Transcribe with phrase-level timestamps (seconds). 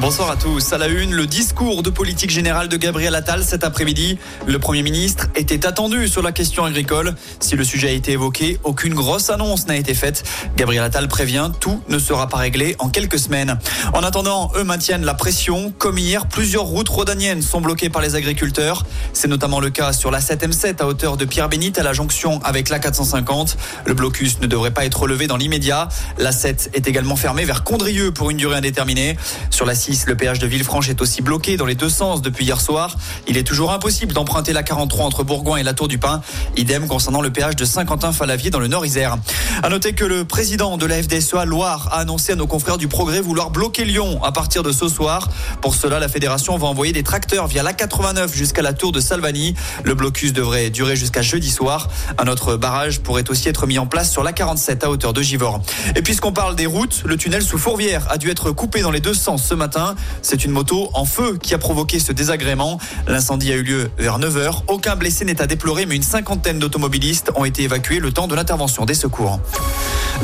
[0.00, 0.72] Bonsoir à tous.
[0.72, 4.16] À la une, le discours de politique générale de Gabriel Attal cet après-midi.
[4.46, 7.16] Le Premier ministre était attendu sur la question agricole.
[7.40, 10.22] Si le sujet a été évoqué, aucune grosse annonce n'a été faite.
[10.56, 13.58] Gabriel Attal prévient, tout ne sera pas réglé en quelques semaines.
[13.92, 15.72] En attendant, eux maintiennent la pression.
[15.78, 18.86] Comme hier, plusieurs routes rhodaniennes sont bloquées par les agriculteurs.
[19.12, 22.68] C'est notamment le cas sur la 7M7 à hauteur de Pierre-Bénite à la jonction avec
[22.68, 23.56] la 450.
[23.84, 25.88] Le blocus ne devrait pas être relevé dans l'immédiat.
[26.18, 29.16] La 7 est également fermée vers Condrieu pour une durée indéterminée.
[29.50, 29.74] Sur la
[30.06, 32.94] le péage de Villefranche est aussi bloqué dans les deux sens depuis hier soir.
[33.26, 36.20] Il est toujours impossible d'emprunter la 43 entre Bourgoin et la Tour du Pin.
[36.56, 39.16] Idem concernant le péage de Saint-Quentin-Falavier dans le Nord-Isère.
[39.62, 42.86] À noter que le président de la FDSEA Loire a annoncé à nos confrères du
[42.86, 45.30] Progrès vouloir bloquer Lyon à partir de ce soir.
[45.62, 49.00] Pour cela, la fédération va envoyer des tracteurs via la 89 jusqu'à la Tour de
[49.00, 49.54] Salvani.
[49.84, 51.88] Le blocus devrait durer jusqu'à jeudi soir.
[52.18, 55.22] Un autre barrage pourrait aussi être mis en place sur la 47 à hauteur de
[55.22, 55.62] Givors.
[55.96, 59.00] Et puisqu'on parle des routes, le tunnel sous Fourvière a dû être coupé dans les
[59.00, 59.77] deux sens ce matin.
[60.22, 62.78] C'est une moto en feu qui a provoqué ce désagrément.
[63.06, 64.62] L'incendie a eu lieu vers 9h.
[64.68, 68.34] Aucun blessé n'est à déplorer, mais une cinquantaine d'automobilistes ont été évacués le temps de
[68.34, 69.40] l'intervention des secours.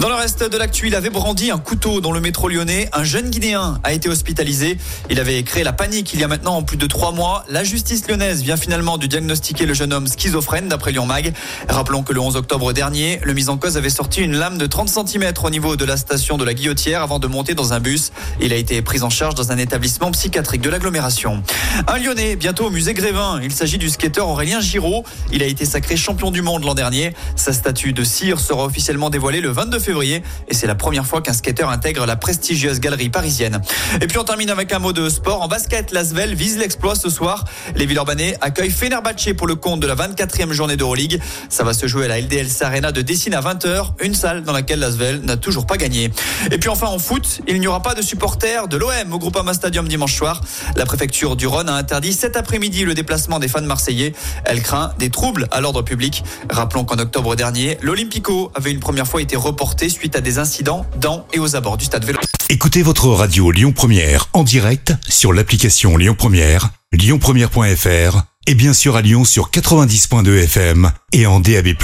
[0.01, 2.89] Dans le reste de l'actu, il avait brandi un couteau dans le métro lyonnais.
[2.93, 4.77] Un jeune Guinéen a été hospitalisé.
[5.09, 7.45] Il avait créé la panique il y a maintenant plus de trois mois.
[7.49, 11.33] La justice lyonnaise vient finalement de diagnostiquer le jeune homme schizophrène d'après Lyon Mag.
[11.69, 14.67] Rappelons que le 11 octobre dernier, le mis en cause avait sorti une lame de
[14.67, 17.79] 30 cm au niveau de la station de la Guillotière avant de monter dans un
[17.79, 18.11] bus.
[18.41, 21.45] Il a été pris en charge dans un établissement psychiatrique de l'agglomération.
[21.87, 23.41] Un Lyonnais, bientôt au musée Grévin.
[23.45, 25.05] Il s'agit du skateur Aurélien Giraud.
[25.33, 27.15] Il a été sacré champion du monde l'an dernier.
[27.37, 31.21] Sa statue de cire sera officiellement dévoilée le 22 février et c'est la première fois
[31.21, 33.61] qu'un skateur intègre la prestigieuse galerie parisienne.
[34.01, 35.43] Et puis on termine avec un mot de sport.
[35.43, 37.45] En basket, l'Asvel vise l'exploit ce soir.
[37.77, 41.21] Les Villeurbanais accueillent Fenerbahçe pour le compte de la 24e journée d'Euroleague.
[41.49, 44.53] Ça va se jouer à la LDL Arena de Dessine à 20h, une salle dans
[44.53, 46.11] laquelle l'Asvel n'a toujours pas gagné.
[46.51, 49.53] Et puis enfin en foot, il n'y aura pas de supporters de l'OM au Groupama
[49.53, 50.41] Stadium dimanche soir.
[50.77, 54.15] La préfecture du Rhône a interdit cet après-midi le déplacement des fans marseillais.
[54.45, 56.25] Elle craint des troubles à l'ordre public.
[56.51, 60.87] Rappelons qu'en octobre dernier, l'Olympico avait une première fois été reporté suite à des incidents
[61.01, 62.19] dans et aux abords du stade Vélo.
[62.49, 68.97] Écoutez votre radio Lyon Première en direct sur l'application Lyon Première, lyonpremière.fr et bien sûr
[68.97, 71.75] à Lyon sur 90.2 FM et en DAB+.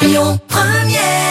[0.00, 1.27] Lyon Première